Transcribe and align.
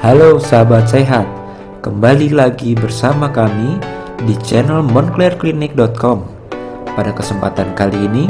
Halo 0.00 0.40
sahabat 0.40 0.88
sehat, 0.88 1.28
kembali 1.84 2.32
lagi 2.32 2.72
bersama 2.72 3.28
kami 3.28 3.76
di 4.24 4.32
channel 4.40 4.80
monclerclinic.com. 4.80 6.24
Pada 6.96 7.12
kesempatan 7.12 7.76
kali 7.76 8.08
ini, 8.08 8.24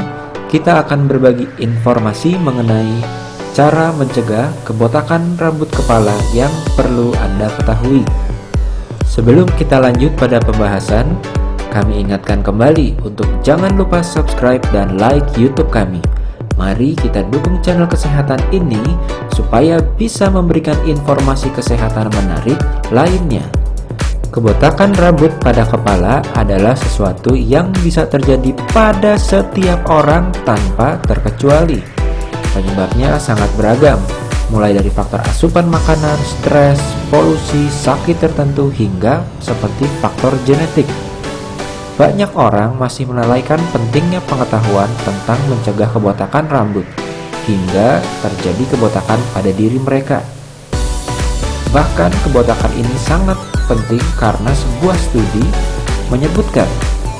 kita 0.51 0.83
akan 0.83 1.07
berbagi 1.07 1.47
informasi 1.63 2.35
mengenai 2.43 2.99
cara 3.55 3.95
mencegah 3.95 4.51
kebotakan 4.67 5.39
rambut 5.39 5.71
kepala 5.71 6.11
yang 6.35 6.51
perlu 6.75 7.15
Anda 7.15 7.47
ketahui. 7.55 8.03
Sebelum 9.07 9.47
kita 9.55 9.79
lanjut 9.79 10.11
pada 10.19 10.43
pembahasan, 10.43 11.07
kami 11.71 12.03
ingatkan 12.03 12.43
kembali 12.43 12.99
untuk 12.99 13.31
jangan 13.47 13.79
lupa 13.79 14.03
subscribe 14.03 14.59
dan 14.75 14.99
like 14.99 15.23
YouTube 15.39 15.71
kami 15.71 16.03
Mari 16.61 16.93
kita 16.93 17.25
dukung 17.25 17.57
channel 17.65 17.89
kesehatan 17.89 18.37
ini 18.53 18.77
supaya 19.33 19.81
bisa 19.81 20.29
memberikan 20.29 20.77
informasi 20.85 21.49
kesehatan 21.57 22.13
menarik 22.13 22.53
lainnya. 22.93 23.41
Kebotakan 24.29 24.93
rambut 24.93 25.33
pada 25.41 25.65
kepala 25.65 26.21
adalah 26.37 26.77
sesuatu 26.77 27.33
yang 27.33 27.73
bisa 27.81 28.05
terjadi 28.05 28.53
pada 28.69 29.17
setiap 29.17 29.89
orang 29.89 30.29
tanpa 30.45 31.01
terkecuali. 31.01 31.81
Penyebabnya 32.53 33.17
sangat 33.17 33.49
beragam, 33.57 33.97
mulai 34.53 34.77
dari 34.77 34.93
faktor 34.93 35.17
asupan 35.25 35.65
makanan, 35.65 36.21
stres, 36.21 36.77
polusi, 37.09 37.73
sakit 37.73 38.21
tertentu 38.21 38.69
hingga 38.69 39.25
seperti 39.41 39.89
faktor 39.97 40.37
genetik. 40.45 40.85
Banyak 42.01 42.33
orang 42.33 42.81
masih 42.81 43.05
melalaikan 43.05 43.61
pentingnya 43.69 44.25
pengetahuan 44.25 44.89
tentang 45.05 45.37
mencegah 45.45 45.85
kebotakan 45.85 46.49
rambut, 46.49 46.81
hingga 47.45 48.01
terjadi 48.25 48.73
kebotakan 48.73 49.21
pada 49.37 49.53
diri 49.53 49.77
mereka. 49.77 50.25
Bahkan 51.69 52.09
kebotakan 52.25 52.73
ini 52.73 52.97
sangat 53.05 53.37
penting 53.69 54.01
karena 54.17 54.49
sebuah 54.49 54.97
studi 54.97 55.45
menyebutkan 56.09 56.65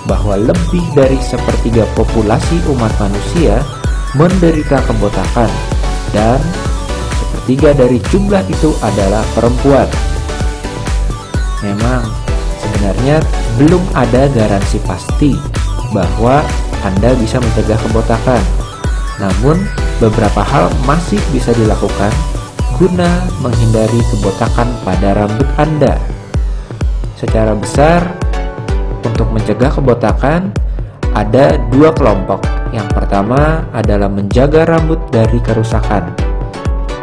bahwa 0.09 0.33
lebih 0.33 0.81
dari 0.97 1.21
sepertiga 1.21 1.85
populasi 1.93 2.57
umat 2.73 2.89
manusia 2.97 3.61
menderita 4.17 4.81
kebotakan 4.89 5.51
dan 6.09 6.41
sepertiga 7.21 7.77
dari 7.77 8.01
jumlah 8.09 8.41
itu 8.49 8.73
adalah 8.81 9.21
perempuan. 9.38 9.85
Memang 11.61 12.20
sebenarnya 12.72 13.19
belum 13.59 13.83
ada 13.91 14.31
garansi 14.31 14.80
pasti 14.88 15.36
bahwa 15.91 16.39
Anda 16.88 17.11
bisa 17.19 17.44
mencegah 17.44 17.75
kebotakan. 17.83 18.39
Namun, 19.19 19.67
beberapa 20.00 20.39
hal 20.41 20.72
masih 20.88 21.19
bisa 21.36 21.52
dilakukan 21.52 22.09
guna 22.80 23.28
menghindari 23.44 24.00
kebotakan 24.09 24.72
pada 24.88 25.13
rambut 25.13 25.45
Anda. 25.59 26.00
Secara 27.19 27.53
besar, 27.53 28.16
untuk 29.03 29.30
mencegah 29.30 29.69
kebotakan, 29.69 30.50
ada 31.11 31.59
dua 31.69 31.91
kelompok. 31.94 32.41
Yang 32.72 32.88
pertama 32.95 33.67
adalah 33.75 34.08
menjaga 34.08 34.63
rambut 34.63 34.97
dari 35.11 35.38
kerusakan. 35.44 36.20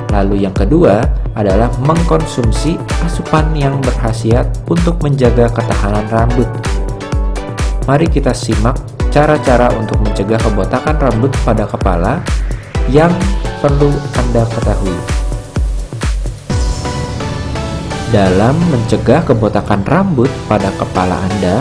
Lalu 0.09 0.49
yang 0.49 0.57
kedua 0.57 1.05
adalah 1.37 1.69
mengkonsumsi 1.85 2.81
asupan 3.05 3.53
yang 3.53 3.77
berkhasiat 3.85 4.49
untuk 4.67 4.97
menjaga 5.05 5.53
ketahanan 5.53 6.07
rambut. 6.09 6.49
Mari 7.85 8.09
kita 8.09 8.33
simak 8.33 8.77
cara-cara 9.13 9.69
untuk 9.77 10.01
mencegah 10.01 10.41
kebotakan 10.41 10.97
rambut 10.97 11.33
pada 11.45 11.65
kepala 11.69 12.21
yang 12.89 13.13
perlu 13.61 13.93
Anda 14.17 14.45
ketahui. 14.49 14.97
Dalam 18.09 18.57
mencegah 18.73 19.21
kebotakan 19.29 19.85
rambut 19.85 20.33
pada 20.49 20.73
kepala 20.81 21.21
Anda, 21.29 21.61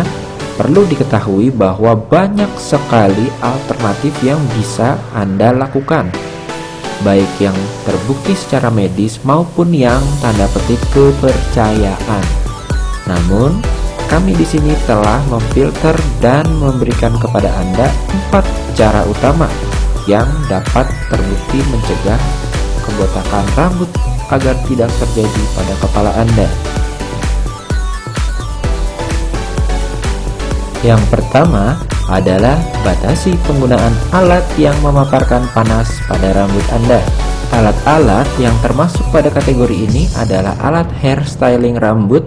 perlu 0.56 0.88
diketahui 0.88 1.52
bahwa 1.52 2.00
banyak 2.00 2.48
sekali 2.56 3.28
alternatif 3.44 4.16
yang 4.24 4.40
bisa 4.56 4.96
Anda 5.12 5.52
lakukan 5.52 6.08
baik 7.06 7.30
yang 7.38 7.56
terbukti 7.86 8.34
secara 8.34 8.72
medis 8.74 9.22
maupun 9.22 9.74
yang 9.74 10.02
tanda 10.24 10.50
petik 10.54 10.82
kepercayaan. 10.94 12.26
Namun, 13.06 13.62
kami 14.08 14.32
di 14.34 14.48
sini 14.48 14.72
telah 14.88 15.20
memfilter 15.28 15.96
dan 16.24 16.48
memberikan 16.64 17.12
kepada 17.20 17.52
Anda 17.60 17.92
empat 18.08 18.46
cara 18.74 19.04
utama 19.04 19.52
yang 20.08 20.28
dapat 20.48 20.88
terbukti 21.12 21.60
mencegah 21.68 22.20
kebotakan 22.88 23.46
rambut 23.60 23.92
agar 24.32 24.56
tidak 24.68 24.92
terjadi 24.96 25.44
pada 25.56 25.74
kepala 25.84 26.12
Anda. 26.16 26.48
Yang 30.86 31.04
pertama, 31.12 31.84
adalah 32.08 32.56
batasi 32.88 33.36
penggunaan 33.44 33.92
alat 34.16 34.44
yang 34.56 34.76
memaparkan 34.80 35.44
panas 35.52 35.92
pada 36.08 36.32
rambut 36.32 36.64
Anda. 36.72 37.04
Alat-alat 37.48 38.28
yang 38.40 38.56
termasuk 38.60 39.04
pada 39.12 39.32
kategori 39.32 39.76
ini 39.76 40.08
adalah 40.20 40.56
alat 40.64 40.88
hair 41.00 41.24
styling 41.24 41.80
rambut, 41.80 42.24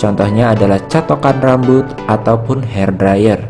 contohnya 0.00 0.56
adalah 0.56 0.80
catokan 0.88 1.40
rambut 1.40 1.84
ataupun 2.08 2.64
hair 2.64 2.92
dryer. 2.92 3.40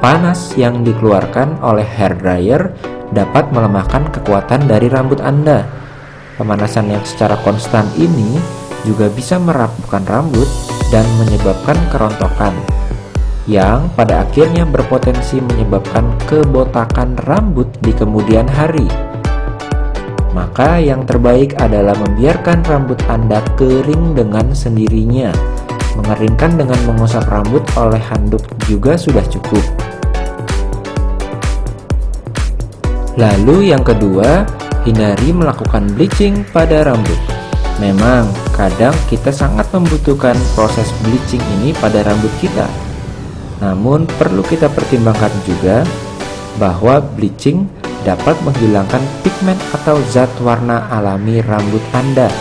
Panas 0.00 0.56
yang 0.56 0.80
dikeluarkan 0.80 1.60
oleh 1.60 1.84
hair 1.84 2.16
dryer 2.16 2.72
dapat 3.12 3.52
melemahkan 3.52 4.08
kekuatan 4.12 4.64
dari 4.64 4.88
rambut 4.88 5.20
Anda. 5.20 5.64
Pemanasan 6.40 6.88
yang 6.88 7.04
secara 7.04 7.36
konstan 7.44 7.84
ini 8.00 8.40
juga 8.88 9.12
bisa 9.12 9.36
merapuhkan 9.36 10.08
rambut 10.08 10.48
dan 10.88 11.04
menyebabkan 11.20 11.76
kerontokan 11.92 12.79
yang 13.48 13.88
pada 13.96 14.28
akhirnya 14.28 14.68
berpotensi 14.68 15.40
menyebabkan 15.40 16.04
kebotakan 16.28 17.16
rambut 17.24 17.68
di 17.80 17.92
kemudian 17.96 18.44
hari. 18.44 18.84
Maka 20.36 20.78
yang 20.78 21.08
terbaik 21.08 21.56
adalah 21.58 21.96
membiarkan 21.96 22.62
rambut 22.68 23.00
Anda 23.08 23.40
kering 23.56 24.14
dengan 24.14 24.52
sendirinya. 24.52 25.32
Mengeringkan 25.98 26.54
dengan 26.60 26.78
mengusap 26.86 27.26
rambut 27.26 27.64
oleh 27.74 27.98
handuk 27.98 28.44
juga 28.68 28.94
sudah 28.94 29.24
cukup. 29.26 29.64
Lalu 33.18 33.74
yang 33.74 33.82
kedua, 33.82 34.46
hindari 34.86 35.34
melakukan 35.34 35.90
bleaching 35.98 36.46
pada 36.54 36.86
rambut. 36.86 37.18
Memang, 37.82 38.30
kadang 38.54 38.94
kita 39.10 39.34
sangat 39.34 39.66
membutuhkan 39.74 40.36
proses 40.54 40.94
bleaching 41.02 41.42
ini 41.58 41.74
pada 41.74 42.06
rambut 42.06 42.30
kita 42.38 42.68
namun 43.60 44.08
perlu 44.16 44.40
kita 44.40 44.72
pertimbangkan 44.72 45.32
juga 45.44 45.84
bahwa 46.56 47.04
bleaching 47.16 47.68
dapat 48.02 48.32
menghilangkan 48.40 49.04
pigmen 49.20 49.56
atau 49.76 50.00
zat 50.08 50.32
warna 50.40 50.88
alami 50.88 51.44
rambut 51.44 51.84
Anda. 51.92 52.32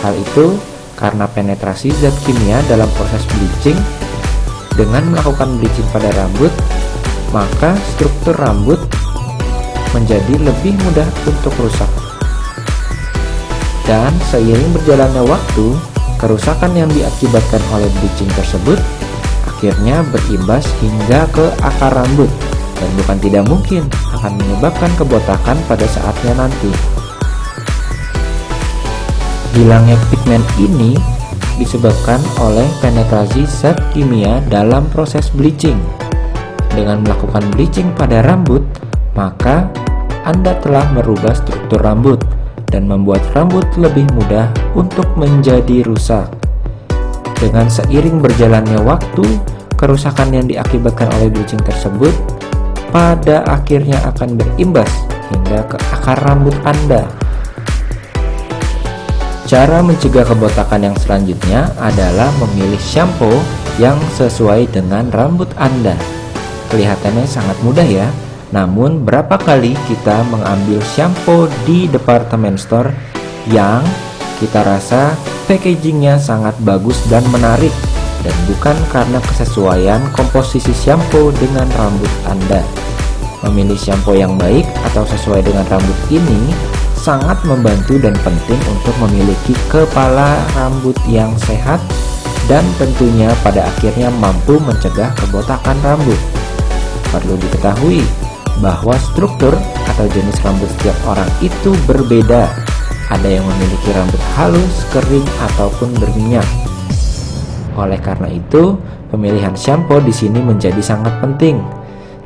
Hal 0.00 0.16
itu 0.16 0.56
karena 0.96 1.28
penetrasi 1.28 1.92
zat 2.00 2.16
kimia 2.24 2.64
dalam 2.64 2.88
proses 2.96 3.20
bleaching 3.36 3.76
dengan 4.76 5.04
melakukan 5.12 5.60
bleaching 5.60 5.88
pada 5.92 6.08
rambut, 6.16 6.52
maka 7.32 7.76
struktur 7.96 8.36
rambut 8.36 8.80
menjadi 9.92 10.40
lebih 10.40 10.72
mudah 10.84 11.08
untuk 11.28 11.52
rusak. 11.60 11.88
Dan 13.84 14.12
seiring 14.32 14.72
berjalannya 14.74 15.22
waktu, 15.24 15.66
kerusakan 16.20 16.72
yang 16.74 16.90
diakibatkan 16.90 17.62
oleh 17.72 17.88
bleaching 18.00 18.28
tersebut 18.34 18.80
akhirnya 19.56 20.04
berimbas 20.12 20.68
hingga 20.84 21.24
ke 21.32 21.48
akar 21.64 21.88
rambut 21.96 22.28
dan 22.76 22.90
bukan 23.00 23.18
tidak 23.24 23.44
mungkin 23.48 23.82
akan 24.20 24.36
menyebabkan 24.36 24.92
kebotakan 25.00 25.56
pada 25.64 25.88
saatnya 25.88 26.44
nanti. 26.44 26.68
Hilangnya 29.56 29.96
pigmen 30.12 30.44
ini 30.60 30.92
disebabkan 31.56 32.20
oleh 32.36 32.68
penetrasi 32.84 33.48
zat 33.48 33.80
kimia 33.96 34.44
dalam 34.52 34.84
proses 34.92 35.32
bleaching. 35.32 35.80
Dengan 36.76 37.00
melakukan 37.00 37.48
bleaching 37.56 37.88
pada 37.96 38.20
rambut, 38.20 38.60
maka 39.16 39.72
Anda 40.28 40.52
telah 40.60 40.84
merubah 40.92 41.32
struktur 41.32 41.80
rambut 41.80 42.20
dan 42.68 42.84
membuat 42.84 43.24
rambut 43.32 43.64
lebih 43.80 44.04
mudah 44.12 44.52
untuk 44.76 45.08
menjadi 45.16 45.80
rusak. 45.88 46.28
Dengan 47.40 47.72
seiring 47.72 48.20
berjalannya 48.20 48.80
waktu, 48.84 49.24
kerusakan 49.76 50.32
yang 50.32 50.48
diakibatkan 50.48 51.08
oleh 51.20 51.28
bleaching 51.28 51.60
tersebut 51.60 52.12
pada 52.90 53.44
akhirnya 53.44 54.00
akan 54.08 54.40
berimbas 54.40 54.88
hingga 55.28 55.62
ke 55.68 55.76
akar 55.92 56.18
rambut 56.24 56.56
Anda. 56.64 57.04
Cara 59.46 59.78
mencegah 59.78 60.26
kebotakan 60.26 60.90
yang 60.90 60.96
selanjutnya 60.98 61.70
adalah 61.78 62.34
memilih 62.42 62.80
shampoo 62.82 63.38
yang 63.78 63.94
sesuai 64.18 64.66
dengan 64.74 65.06
rambut 65.14 65.46
Anda. 65.54 65.94
Kelihatannya 66.72 67.28
sangat 67.30 67.54
mudah 67.62 67.86
ya, 67.86 68.10
namun 68.50 69.06
berapa 69.06 69.38
kali 69.38 69.78
kita 69.86 70.26
mengambil 70.34 70.82
shampoo 70.82 71.46
di 71.62 71.86
department 71.86 72.58
store 72.58 72.90
yang 73.46 73.86
Kita 74.36 74.60
rasa 74.60 75.16
packagingnya 75.48 76.20
sangat 76.20 76.52
bagus 76.60 77.00
dan 77.08 77.24
menarik 77.32 77.72
dan 78.26 78.34
bukan 78.50 78.74
karena 78.90 79.22
kesesuaian 79.22 80.02
komposisi 80.10 80.74
shampoo 80.74 81.30
dengan 81.38 81.70
rambut 81.78 82.10
Anda. 82.26 82.66
Memilih 83.46 83.78
shampoo 83.78 84.18
yang 84.18 84.34
baik 84.34 84.66
atau 84.90 85.06
sesuai 85.06 85.46
dengan 85.46 85.62
rambut 85.70 85.94
ini 86.10 86.50
sangat 86.98 87.38
membantu 87.46 88.02
dan 88.02 88.18
penting 88.26 88.58
untuk 88.66 88.90
memiliki 89.06 89.54
kepala 89.70 90.42
rambut 90.58 90.98
yang 91.06 91.30
sehat 91.46 91.78
dan 92.50 92.66
tentunya 92.82 93.30
pada 93.46 93.62
akhirnya 93.62 94.10
mampu 94.18 94.58
mencegah 94.58 95.14
kebotakan 95.14 95.78
rambut. 95.86 96.18
Perlu 97.14 97.38
diketahui 97.38 98.02
bahwa 98.58 98.98
struktur 98.98 99.54
atau 99.94 100.10
jenis 100.10 100.34
rambut 100.42 100.66
setiap 100.80 100.98
orang 101.06 101.30
itu 101.38 101.70
berbeda 101.86 102.50
ada 103.06 103.28
yang 103.30 103.46
memiliki 103.46 103.94
rambut 103.94 104.18
halus, 104.34 104.82
kering, 104.90 105.26
ataupun 105.38 105.94
berminyak. 106.02 106.65
Oleh 107.76 108.00
karena 108.00 108.32
itu, 108.32 108.80
pemilihan 109.12 109.52
shampoo 109.52 110.00
di 110.00 110.12
sini 110.12 110.40
menjadi 110.40 110.80
sangat 110.80 111.20
penting. 111.20 111.60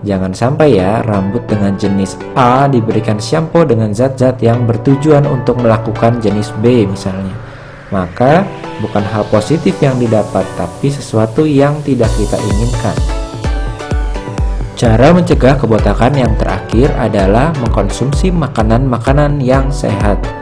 Jangan 0.00 0.32
sampai 0.32 0.80
ya 0.80 1.04
rambut 1.04 1.44
dengan 1.44 1.76
jenis 1.76 2.16
A 2.32 2.64
diberikan 2.72 3.20
shampoo 3.20 3.68
dengan 3.68 3.92
zat-zat 3.92 4.40
yang 4.40 4.64
bertujuan 4.64 5.28
untuk 5.28 5.60
melakukan 5.60 6.16
jenis 6.24 6.48
B 6.64 6.88
misalnya. 6.88 7.36
Maka 7.92 8.48
bukan 8.80 9.04
hal 9.04 9.28
positif 9.28 9.76
yang 9.84 10.00
didapat 10.00 10.46
tapi 10.56 10.88
sesuatu 10.88 11.44
yang 11.44 11.76
tidak 11.84 12.08
kita 12.16 12.40
inginkan. 12.40 12.96
Cara 14.80 15.12
mencegah 15.12 15.60
kebotakan 15.60 16.16
yang 16.16 16.32
terakhir 16.40 16.88
adalah 16.96 17.52
mengkonsumsi 17.60 18.32
makanan-makanan 18.32 19.36
yang 19.44 19.68
sehat. 19.68 20.39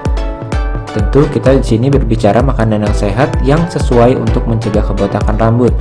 Tentu 0.89 1.29
kita 1.29 1.53
di 1.57 1.65
sini 1.65 1.87
berbicara 1.93 2.41
makanan 2.41 2.89
yang 2.89 2.97
sehat 2.97 3.29
yang 3.45 3.61
sesuai 3.69 4.17
untuk 4.17 4.49
mencegah 4.49 4.81
kebotakan 4.81 5.37
rambut. 5.37 5.73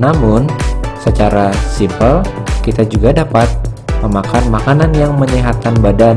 Namun, 0.00 0.48
secara 0.96 1.52
simpel 1.68 2.24
kita 2.64 2.88
juga 2.88 3.24
dapat 3.24 3.48
memakan 4.00 4.48
makanan 4.48 4.90
yang 4.96 5.12
menyehatkan 5.16 5.76
badan 5.84 6.16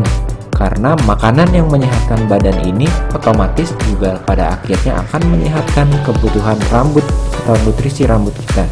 karena 0.53 0.95
makanan 1.03 1.49
yang 1.51 1.67
menyehatkan 1.67 2.23
badan 2.29 2.55
ini 2.63 2.87
otomatis 3.11 3.75
juga 3.89 4.21
pada 4.23 4.55
akhirnya 4.55 5.01
akan 5.03 5.21
menyehatkan 5.27 5.87
kebutuhan 6.07 6.55
rambut 6.71 7.03
atau 7.43 7.57
nutrisi 7.67 8.07
rambut 8.07 8.31
kita. 8.47 8.63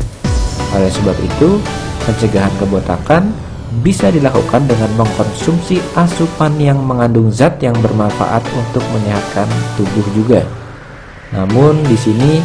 Oleh 0.72 0.88
sebab 0.88 1.18
itu, 1.20 1.60
pencegahan 2.08 2.54
kebotakan 2.62 3.34
bisa 3.80 4.12
dilakukan 4.12 4.68
dengan 4.68 4.92
mengkonsumsi 5.00 5.80
asupan 5.96 6.60
yang 6.60 6.84
mengandung 6.84 7.32
zat 7.32 7.56
yang 7.64 7.76
bermanfaat 7.80 8.44
untuk 8.52 8.84
menyehatkan 8.92 9.48
tubuh 9.80 10.04
juga. 10.12 10.44
Namun 11.32 11.80
di 11.88 11.96
sini 11.96 12.44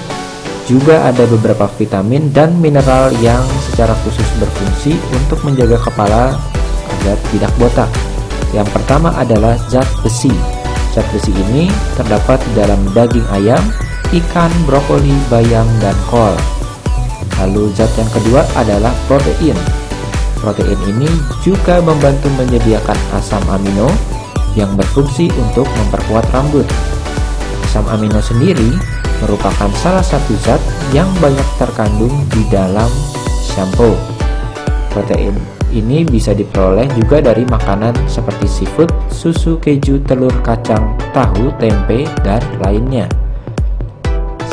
juga 0.70 1.02
ada 1.10 1.26
beberapa 1.26 1.66
vitamin 1.74 2.30
dan 2.30 2.54
mineral 2.62 3.10
yang 3.18 3.42
secara 3.70 3.94
khusus 4.06 4.26
berfungsi 4.38 4.94
untuk 5.18 5.42
menjaga 5.42 5.82
kepala 5.82 6.38
agar 6.98 7.18
tidak 7.34 7.50
botak. 7.58 7.90
Yang 8.54 8.70
pertama 8.70 9.10
adalah 9.18 9.58
zat 9.66 9.86
besi. 10.06 10.30
Zat 10.94 11.06
besi 11.10 11.34
ini 11.34 11.66
terdapat 11.98 12.38
di 12.46 12.52
dalam 12.54 12.78
daging 12.94 13.26
ayam, 13.34 13.62
ikan, 14.14 14.50
brokoli, 14.62 15.14
bayam, 15.26 15.66
dan 15.82 15.94
kol. 16.06 16.34
Lalu 17.42 17.74
zat 17.74 17.90
yang 17.98 18.10
kedua 18.14 18.46
adalah 18.54 18.94
protein. 19.10 19.85
Protein 20.46 20.78
ini 20.86 21.10
juga 21.42 21.82
membantu 21.82 22.30
menyediakan 22.38 22.94
asam 23.18 23.42
amino 23.50 23.90
yang 24.54 24.70
berfungsi 24.78 25.26
untuk 25.42 25.66
memperkuat 25.66 26.22
rambut. 26.30 26.62
Asam 27.66 27.82
amino 27.90 28.22
sendiri 28.22 28.70
merupakan 29.26 29.66
salah 29.82 30.06
satu 30.06 30.38
zat 30.46 30.62
yang 30.94 31.10
banyak 31.18 31.42
terkandung 31.58 32.14
di 32.30 32.46
dalam 32.46 32.86
shampoo. 33.42 33.98
Protein 34.94 35.34
ini 35.74 36.06
bisa 36.06 36.30
diperoleh 36.30 36.94
juga 36.94 37.18
dari 37.18 37.42
makanan 37.42 38.06
seperti 38.06 38.46
seafood, 38.46 38.94
susu, 39.10 39.58
keju, 39.58 39.98
telur, 40.06 40.30
kacang, 40.46 40.94
tahu, 41.10 41.50
tempe, 41.58 42.06
dan 42.22 42.38
lainnya. 42.62 43.10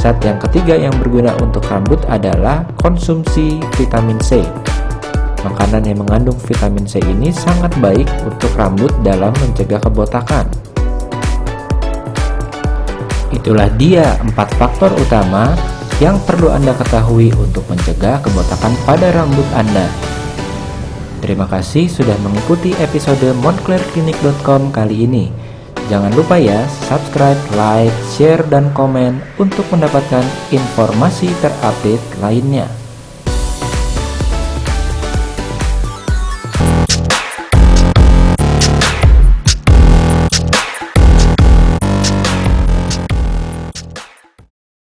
Zat 0.01 0.17
yang 0.25 0.41
ketiga 0.41 0.73
yang 0.73 0.97
berguna 0.97 1.37
untuk 1.37 1.61
rambut 1.69 2.01
adalah 2.09 2.65
konsumsi 2.81 3.61
vitamin 3.77 4.17
C. 4.25 4.41
Makanan 5.43 5.83
yang 5.83 5.99
mengandung 5.99 6.39
vitamin 6.39 6.87
C 6.87 7.03
ini 7.03 7.27
sangat 7.35 7.75
baik 7.83 8.07
untuk 8.23 8.47
rambut 8.55 8.91
dalam 9.03 9.35
mencegah 9.43 9.79
kebotakan. 9.83 10.47
Itulah 13.35 13.67
dia 13.75 14.15
empat 14.23 14.55
faktor 14.55 14.95
utama 14.95 15.51
yang 15.99 16.15
perlu 16.23 16.47
Anda 16.47 16.71
ketahui 16.79 17.35
untuk 17.35 17.67
mencegah 17.67 18.23
kebotakan 18.23 18.71
pada 18.87 19.11
rambut 19.11 19.45
Anda. 19.51 19.91
Terima 21.19 21.47
kasih 21.47 21.91
sudah 21.91 22.15
mengikuti 22.23 22.71
episode 22.79 23.35
monclerclinic.com 23.43 24.71
kali 24.71 25.07
ini. 25.07 25.31
Jangan 25.91 26.15
lupa 26.15 26.39
ya, 26.39 26.63
subscribe, 26.87 27.39
like, 27.59 27.91
share, 28.15 28.43
dan 28.47 28.71
komen 28.71 29.19
untuk 29.35 29.67
mendapatkan 29.67 30.23
informasi 30.55 31.27
terupdate 31.43 32.03
lainnya. 32.23 32.82